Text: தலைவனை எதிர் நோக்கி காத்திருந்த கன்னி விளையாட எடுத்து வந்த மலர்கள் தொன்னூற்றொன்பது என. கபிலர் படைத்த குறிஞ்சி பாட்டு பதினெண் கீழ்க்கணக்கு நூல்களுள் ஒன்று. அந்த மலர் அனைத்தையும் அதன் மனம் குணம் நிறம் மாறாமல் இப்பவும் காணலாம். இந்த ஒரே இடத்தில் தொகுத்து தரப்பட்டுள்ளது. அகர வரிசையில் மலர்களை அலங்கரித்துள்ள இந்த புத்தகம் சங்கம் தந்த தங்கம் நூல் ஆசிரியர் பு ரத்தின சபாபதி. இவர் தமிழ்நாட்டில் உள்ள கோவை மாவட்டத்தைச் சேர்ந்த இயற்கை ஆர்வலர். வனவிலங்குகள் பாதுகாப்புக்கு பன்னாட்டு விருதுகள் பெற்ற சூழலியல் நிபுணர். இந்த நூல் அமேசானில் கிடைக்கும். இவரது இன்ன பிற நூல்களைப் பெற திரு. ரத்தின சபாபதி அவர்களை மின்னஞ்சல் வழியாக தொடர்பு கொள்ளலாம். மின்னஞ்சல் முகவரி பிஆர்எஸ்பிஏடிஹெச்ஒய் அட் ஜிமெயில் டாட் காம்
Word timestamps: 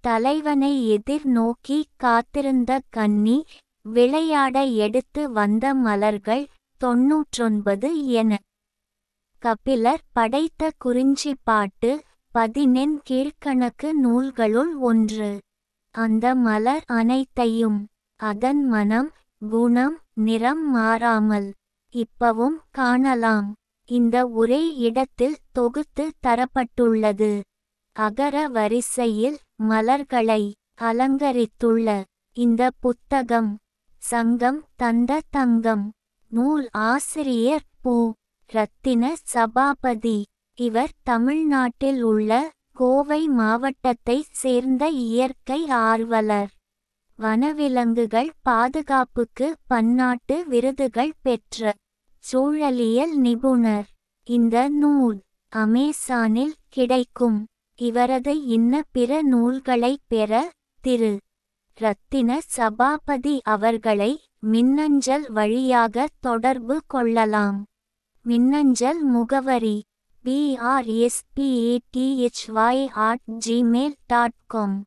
தலைவனை 0.00 0.88
எதிர் 0.88 1.26
நோக்கி 1.26 1.78
காத்திருந்த 1.96 2.80
கன்னி 2.90 3.46
விளையாட 3.82 4.62
எடுத்து 4.64 5.22
வந்த 5.30 5.74
மலர்கள் 5.74 6.44
தொன்னூற்றொன்பது 6.80 8.06
என. 8.06 8.38
கபிலர் 9.42 10.04
படைத்த 10.12 10.70
குறிஞ்சி 10.78 11.32
பாட்டு 11.42 11.90
பதினெண் 12.34 12.96
கீழ்க்கணக்கு 13.10 13.88
நூல்களுள் 14.02 14.72
ஒன்று. 14.80 15.30
அந்த 15.94 16.34
மலர் 16.34 16.84
அனைத்தையும் 16.86 17.78
அதன் 18.20 18.64
மனம் 18.64 19.10
குணம் 19.38 19.98
நிறம் 20.14 20.70
மாறாமல் 20.70 21.48
இப்பவும் 21.94 22.58
காணலாம். 22.70 23.48
இந்த 23.90 24.26
ஒரே 24.26 24.62
இடத்தில் 24.74 25.38
தொகுத்து 25.52 26.04
தரப்பட்டுள்ளது. 26.26 27.32
அகர 27.96 28.36
வரிசையில் 28.48 29.38
மலர்களை 29.62 30.42
அலங்கரித்துள்ள 30.80 31.88
இந்த 32.36 32.70
புத்தகம் 32.80 33.50
சங்கம் 34.02 34.60
தந்த 34.76 35.18
தங்கம் 35.30 35.84
நூல் 36.30 36.68
ஆசிரியர் 36.72 37.66
பு 37.84 37.96
ரத்தின 38.50 39.12
சபாபதி. 39.22 40.18
இவர் 40.58 40.94
தமிழ்நாட்டில் 41.02 42.00
உள்ள 42.02 42.32
கோவை 42.72 43.28
மாவட்டத்தைச் 43.28 44.32
சேர்ந்த 44.32 44.88
இயற்கை 44.88 45.60
ஆர்வலர். 45.68 46.50
வனவிலங்குகள் 47.18 48.30
பாதுகாப்புக்கு 48.42 49.48
பன்னாட்டு 49.66 50.36
விருதுகள் 50.46 51.14
பெற்ற 51.22 51.74
சூழலியல் 52.24 53.14
நிபுணர். 53.18 53.88
இந்த 54.28 54.68
நூல் 54.80 55.18
அமேசானில் 55.52 56.54
கிடைக்கும். 56.68 57.40
இவரது 57.80 58.46
இன்ன 58.46 58.82
பிற 58.92 59.22
நூல்களைப் 59.22 60.02
பெற 60.08 60.52
திரு. 60.80 61.18
ரத்தின 61.74 62.38
சபாபதி 62.40 63.40
அவர்களை 63.44 64.20
மின்னஞ்சல் 64.38 65.32
வழியாக 65.32 66.08
தொடர்பு 66.20 66.82
கொள்ளலாம். 66.86 67.64
மின்னஞ்சல் 68.22 69.04
முகவரி 69.04 69.82
பிஆர்எஸ்பிஏடிஹெச்ஒய் 70.24 72.86
அட் 72.86 73.20
ஜிமெயில் 73.46 73.94
டாட் 74.06 74.32
காம் 74.46 74.84